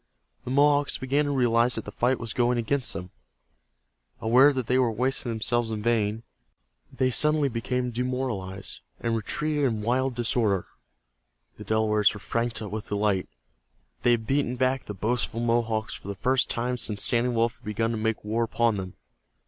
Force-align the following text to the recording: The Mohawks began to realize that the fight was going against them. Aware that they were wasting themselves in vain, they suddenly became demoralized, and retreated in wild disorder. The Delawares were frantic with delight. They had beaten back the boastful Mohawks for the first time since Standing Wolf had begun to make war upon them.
The 0.45 0.49
Mohawks 0.49 0.97
began 0.97 1.25
to 1.25 1.29
realize 1.31 1.75
that 1.75 1.85
the 1.85 1.91
fight 1.91 2.19
was 2.19 2.33
going 2.33 2.57
against 2.57 2.93
them. 2.93 3.11
Aware 4.19 4.51
that 4.51 4.65
they 4.65 4.79
were 4.79 4.91
wasting 4.91 5.29
themselves 5.31 5.69
in 5.69 5.83
vain, 5.83 6.23
they 6.91 7.11
suddenly 7.11 7.49
became 7.49 7.91
demoralized, 7.91 8.79
and 8.99 9.15
retreated 9.15 9.63
in 9.65 9.83
wild 9.83 10.15
disorder. 10.15 10.65
The 11.59 11.65
Delawares 11.65 12.15
were 12.15 12.19
frantic 12.19 12.71
with 12.71 12.87
delight. 12.87 13.29
They 14.01 14.09
had 14.09 14.25
beaten 14.25 14.55
back 14.55 14.85
the 14.85 14.95
boastful 14.95 15.39
Mohawks 15.39 15.93
for 15.93 16.07
the 16.07 16.15
first 16.15 16.49
time 16.49 16.77
since 16.79 17.03
Standing 17.03 17.35
Wolf 17.35 17.57
had 17.57 17.65
begun 17.65 17.91
to 17.91 17.97
make 17.97 18.25
war 18.25 18.41
upon 18.43 18.77
them. 18.77 18.95